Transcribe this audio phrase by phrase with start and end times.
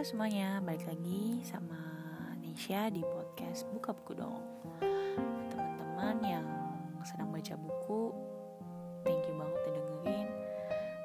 [0.00, 1.76] Halo semuanya, balik lagi sama
[2.40, 4.40] Nisha di podcast Buka Buku Dong.
[5.52, 6.46] Teman-teman yang
[7.04, 8.08] sedang baca buku,
[9.04, 10.28] thank you banget udah dengerin.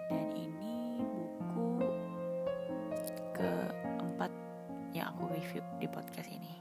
[0.07, 1.67] Dan ini buku
[3.35, 4.31] keempat
[4.95, 6.55] yang aku review di podcast ini.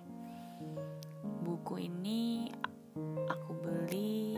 [1.39, 2.51] Buku ini
[3.31, 4.35] aku beli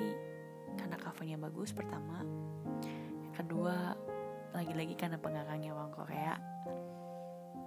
[0.77, 2.21] karena covernya bagus pertama.
[3.33, 3.97] Kedua
[4.53, 6.57] lagi-lagi karena pengarangnya orang Korea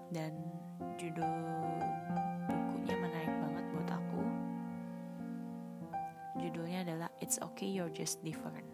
[0.10, 0.34] dan
[0.98, 1.26] judul
[2.50, 4.22] bukunya menarik banget buat aku.
[6.42, 8.66] Judulnya adalah It's Okay You're Just Different.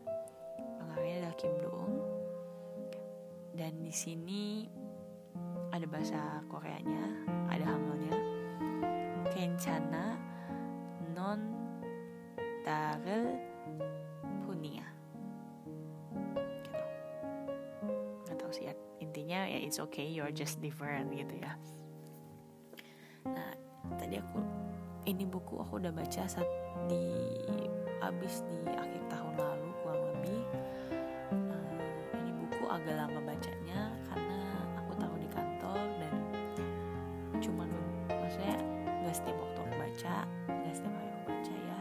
[0.80, 1.96] Pengarangnya adalah Kim Doong.
[3.56, 4.68] Dan di sini
[5.72, 7.04] ada bahasa Koreanya,
[7.52, 8.16] ada Hangulnya.
[9.32, 10.16] Kencana
[11.16, 11.56] non
[12.66, 12.98] 다
[19.26, 21.58] ya it's okay you're just different gitu ya.
[23.26, 23.52] Nah
[23.98, 24.38] tadi aku
[25.10, 26.46] ini buku aku udah baca saat
[26.86, 27.10] di
[28.02, 30.42] habis di akhir tahun lalu kurang lebih.
[31.34, 31.78] Uh,
[32.22, 34.40] ini buku agak lama bacanya karena
[34.78, 36.14] aku taruh di kantor dan
[37.42, 37.70] cuman
[38.10, 38.58] maksudnya
[39.06, 40.16] gak setiap waktu aku baca
[40.50, 41.80] gak setiap hari aku baca ya.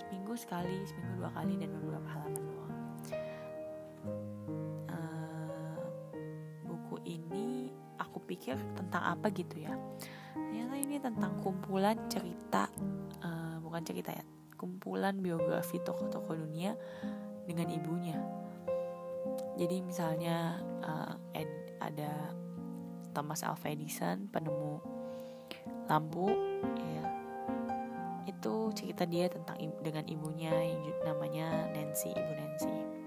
[0.00, 2.41] Seminggu sekali seminggu dua kali dan beberapa halaman
[8.32, 9.76] pikir tentang apa gitu ya.
[10.32, 12.72] Ternyata ini tentang kumpulan cerita
[13.20, 14.24] uh, bukan cerita ya
[14.56, 16.72] kumpulan biografi tokoh-tokoh dunia
[17.44, 18.16] dengan ibunya.
[19.60, 21.12] Jadi misalnya uh,
[21.82, 22.32] ada
[23.12, 24.80] Thomas Alva Edison penemu
[25.90, 26.32] lampu
[26.80, 27.04] ya.
[28.24, 33.01] Itu cerita dia tentang dengan ibunya yang namanya Nancy ibu Nancy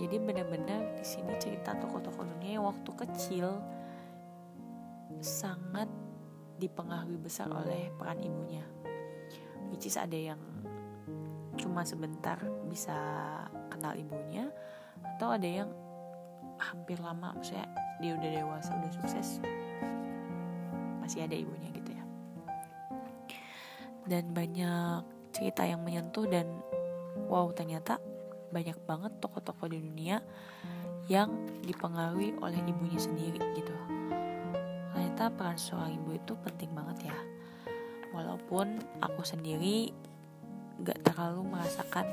[0.00, 3.60] jadi benar-benar di sini cerita tokoh-tokoh dunia yang waktu kecil
[5.20, 5.92] sangat
[6.56, 8.64] dipengaruhi besar oleh peran ibunya.
[9.68, 10.40] Which is ada yang
[11.60, 12.96] cuma sebentar bisa
[13.68, 14.48] kenal ibunya
[15.16, 15.68] atau ada yang
[16.56, 17.68] hampir lama maksudnya
[18.00, 19.44] dia udah dewasa udah sukses
[21.04, 22.04] masih ada ibunya gitu ya.
[24.08, 25.04] Dan banyak
[25.36, 26.48] cerita yang menyentuh dan
[27.28, 28.00] wow ternyata
[28.50, 30.22] banyak banget tokoh-tokoh di dunia
[31.10, 31.30] yang
[31.66, 33.74] dipengaruhi oleh ibunya sendiri gitu.
[34.94, 37.18] Ternyata peran seorang ibu itu penting banget ya.
[38.14, 39.90] Walaupun aku sendiri
[40.82, 42.06] gak terlalu merasakan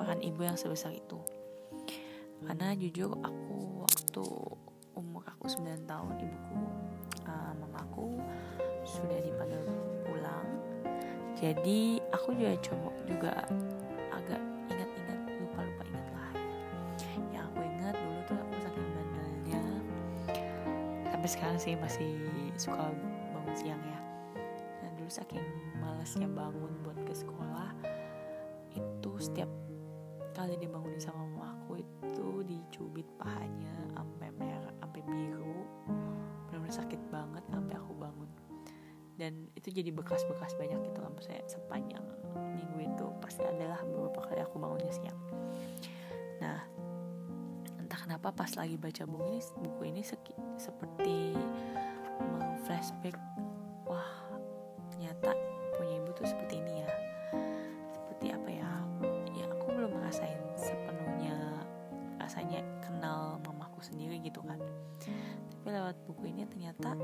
[0.00, 1.20] peran ibu yang sebesar itu.
[2.40, 4.24] Karena jujur aku waktu
[4.96, 6.60] umur aku 9 tahun ibuku
[7.28, 8.16] uh, mamaku
[8.84, 9.60] sudah dipanggil
[10.08, 10.48] pulang.
[11.36, 13.32] Jadi aku juga coba juga
[21.20, 22.16] sampai sekarang sih masih
[22.56, 22.80] suka
[23.36, 24.00] bangun siang ya.
[24.80, 25.44] Nah dulu saking
[25.76, 27.76] malesnya bangun buat ke sekolah
[28.72, 29.52] itu setiap
[30.32, 35.60] kali dibangunin sama mama aku itu dicubit pahanya sampai merah sampai biru.
[36.48, 38.30] Benar-benar sakit banget sampai aku bangun.
[39.20, 42.00] Dan itu jadi bekas-bekas banyak gitu lah saya sepanjang
[42.56, 45.20] minggu itu pasti adalah beberapa kali aku bangunnya siang
[48.10, 50.02] kenapa pas lagi baca buku ini buku ini
[50.58, 51.38] seperti
[52.66, 53.14] flashback
[53.86, 54.26] wah
[54.90, 55.30] ternyata
[55.78, 56.90] punya ibu tuh seperti ini ya.
[57.94, 58.70] Seperti apa ya?
[59.30, 61.62] Ya aku belum ngerasain sepenuhnya
[62.18, 64.58] rasanya kenal mamaku sendiri gitu kan.
[65.54, 66.98] Tapi lewat buku ini ternyata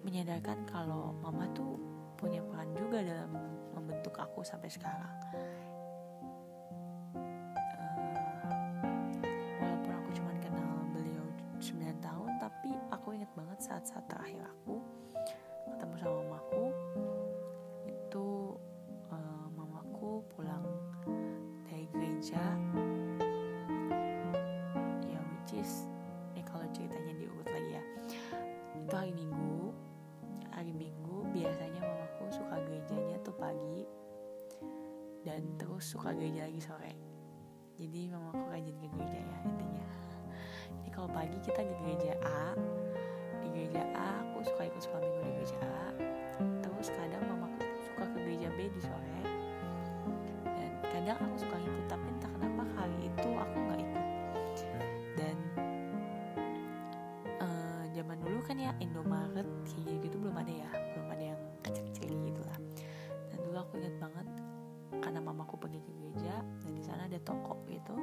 [0.00, 1.76] menyadarkan kalau mama tuh
[2.16, 3.36] punya peran juga dalam
[3.76, 5.12] membentuk aku sampai sekarang.
[13.66, 14.78] Saat-saat terakhir aku
[15.74, 16.70] ketemu sama mamaku
[17.90, 18.54] itu
[19.10, 20.62] uh, mamaku pulang
[21.66, 22.38] dari gereja.
[25.10, 25.90] Ya which is
[26.38, 27.84] eh kalau ceritanya diurut lagi ya.
[28.86, 29.74] Itu hari minggu
[30.54, 33.82] hari minggu biasanya mamaku suka gerejanya tuh pagi
[35.26, 36.94] dan terus suka gereja lagi sore.
[37.82, 39.86] Jadi mamaku rajin ke gereja ya intinya.
[40.70, 42.54] Jadi kalau pagi kita ke gereja A
[43.56, 45.88] gereja A aku suka ikut sekolah minggu di gereja A.
[46.60, 49.16] Terus kadang mamaku suka ke gereja B di sore.
[50.44, 54.06] Dan kadang aku suka ikut tapi entah kenapa kali itu aku nggak ikut.
[55.16, 55.36] Dan
[57.40, 62.12] uh, zaman dulu kan ya Indomaret kayak gitu belum ada ya belum ada yang kecil-kecil
[62.12, 62.58] gitu lah
[63.32, 64.28] dan dulu aku ingat banget
[65.00, 67.94] karena mama mamaku pergi ke gereja dan di sana ada toko gitu.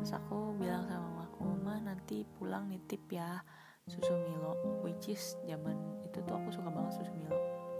[0.00, 3.42] Terus aku bilang sama mamaku mama nanti pulang nitip ya
[3.88, 4.54] susu Milo
[4.84, 7.38] which is zaman itu tuh aku suka banget susu Milo.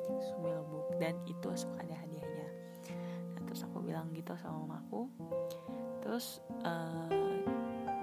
[0.09, 2.49] Susu Milo bu dan itu suka ada hadiahnya.
[3.37, 5.09] Nah, terus aku bilang gitu sama mamaku
[6.03, 7.09] terus uh,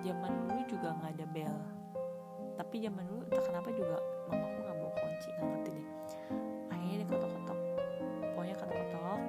[0.06, 1.58] zaman dulu juga nggak ada bel.
[2.56, 3.98] Tapi zaman dulu tak kenapa juga
[4.32, 5.88] mamaku nggak bawa kunci nggak ngerti deh.
[6.72, 7.60] Akhirnya dia kotok-kotok
[8.36, 9.22] pokoknya kotok-kotok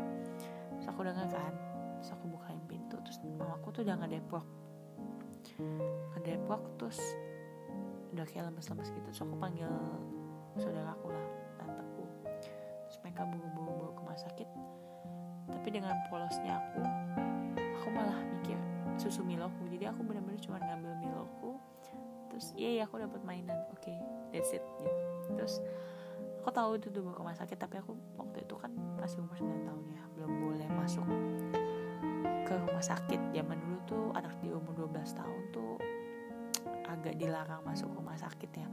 [0.77, 1.55] terus aku dengar kan
[1.99, 4.47] terus aku bukain pintu terus mamaku tuh udah nggak deprok
[6.13, 7.01] nggak deprok terus
[8.13, 9.09] udah kayak lemes-lemes gitu.
[9.11, 9.71] Terus aku panggil
[10.61, 11.27] saudaraku lah
[11.61, 12.05] tanteku.
[12.87, 14.49] Terus mereka buru-buru bawa ke rumah sakit.
[15.47, 16.81] Tapi dengan polosnya aku
[17.83, 18.59] aku malah mikir
[18.99, 19.67] susu miloku.
[19.71, 21.59] Jadi aku benar-benar cuma ngambil miloku.
[22.33, 23.57] Terus iya iya aku dapat mainan.
[23.73, 23.97] Oke okay,
[24.35, 24.91] that's it gitu.
[25.37, 25.61] Terus
[26.43, 28.71] aku tahu itu dulu ke rumah sakit tapi aku waktu itu kan
[29.03, 31.07] masih umur 9 tahun ya belum boleh masuk
[32.47, 33.21] ke rumah sakit.
[33.35, 35.75] Zaman dulu tuh anak di umur 12 tahun tuh
[36.87, 38.69] agak dilarang masuk rumah sakit ya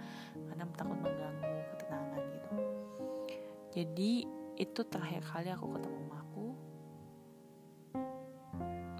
[0.49, 2.49] karena takut mengganggu ketenangan gitu.
[3.73, 4.11] Jadi
[4.53, 6.47] itu terakhir kali aku ketemu mamaku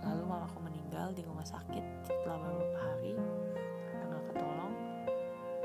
[0.03, 3.13] lalu mamaku meninggal di rumah sakit setelah beberapa hari.
[3.87, 4.73] Karena nggak ketolong.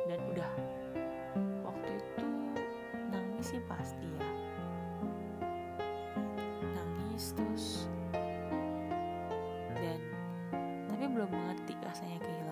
[0.09, 0.50] Dan udah
[1.67, 2.27] waktu itu
[3.12, 4.31] nangis sih pasti ya.
[6.62, 7.67] Nangis terus.
[9.77, 10.00] Dan
[10.89, 12.48] tapi belum mengerti rasanya kehilangan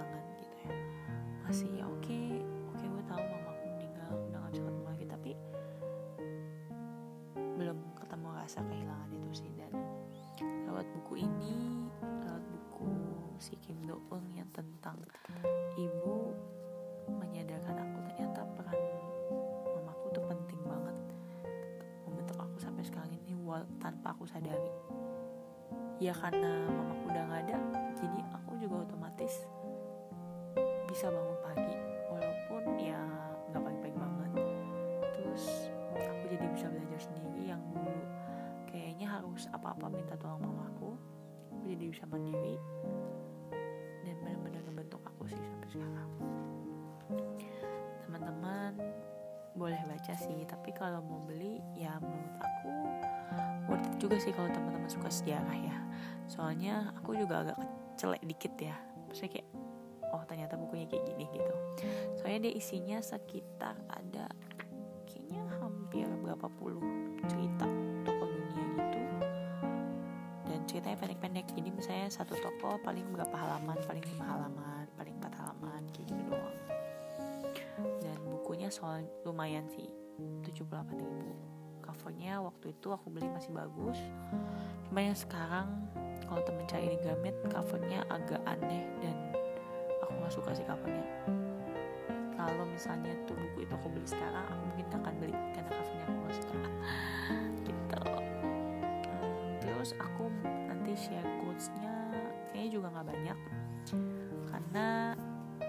[8.56, 9.52] rasa kehilangan itu sih.
[9.52, 9.68] Dan
[10.64, 12.88] lewat buku ini lewat buku
[13.36, 14.96] si Kim Do Eun yang tentang
[15.76, 16.32] ibu
[17.04, 18.80] menyadarkan aku ternyata peran
[19.76, 20.96] mamaku tuh penting banget.
[22.08, 23.36] Membentuk aku sampai sekarang ini
[23.76, 24.72] tanpa aku sadari.
[26.00, 27.56] Ya karena mamaku udah gak ada
[27.92, 29.44] jadi aku juga otomatis
[30.88, 31.85] bisa bangun pagi
[40.16, 40.96] minta tolong mamaku.
[41.52, 42.56] Aku jadi bisa mandiri.
[44.00, 46.10] Dan benar-benar ngebentuk aku sih sampai sekarang.
[48.08, 48.72] Teman-teman
[49.52, 50.48] boleh baca sih.
[50.48, 52.72] Tapi kalau mau beli ya menurut aku
[53.68, 55.76] worth it juga sih kalau teman-teman suka sejarah ya.
[56.32, 57.60] Soalnya aku juga agak
[58.00, 58.76] celek dikit ya.
[59.12, 59.48] Maksudnya kayak
[60.16, 61.54] oh ternyata bukunya kayak gini gitu.
[62.16, 64.32] Soalnya dia isinya sekitar ada
[65.04, 66.80] kayaknya hampir berapa puluh
[67.28, 67.68] cerita
[70.76, 71.46] ceritanya pendek-pendek.
[71.56, 73.80] Jadi misalnya satu toko paling berapa halaman?
[73.88, 76.56] Paling lima halaman paling empat halaman kayak gitu doang.
[78.04, 79.88] Dan bukunya soal lumayan sih
[80.44, 81.32] 78 ribu.
[81.80, 83.96] Covernya waktu itu aku beli masih bagus.
[84.88, 85.88] Cuma yang sekarang
[86.28, 89.16] kalau temen cari di Gamet covernya agak aneh dan
[90.04, 91.08] aku gak suka sih covernya.
[92.36, 96.16] Kalau misalnya tuh buku itu aku beli sekarang aku mungkin akan beli karena covernya aku
[96.20, 96.56] gak suka.
[97.66, 98.02] Gitu.
[99.62, 100.24] Terus aku
[100.96, 101.92] share quotesnya
[102.50, 103.38] kayaknya juga gak banyak.
[104.48, 105.12] Karena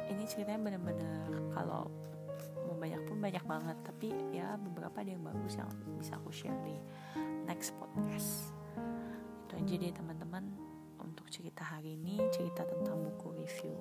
[0.08, 1.92] ini ceritanya bener-bener kalau
[2.64, 3.78] mau banyak pun banyak banget.
[3.84, 5.70] Tapi ya beberapa ada yang bagus yang
[6.00, 6.80] bisa aku share di
[7.44, 8.56] next podcast.
[9.46, 10.44] Itu aja deh teman-teman
[11.04, 12.24] untuk cerita hari ini.
[12.32, 13.76] Cerita tentang buku review.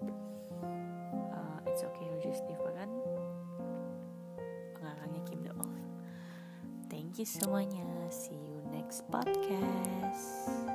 [1.31, 2.91] Uh, it's okay you're just different.
[4.75, 5.55] Pengarangnya Kim Do
[6.91, 7.87] thank you semuanya.
[8.11, 10.66] See you next podcast